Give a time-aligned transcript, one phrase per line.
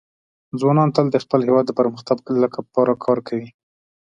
[0.59, 3.49] ځوانان تل د خپل هېواد د پرمختګ لپاره کار کوي.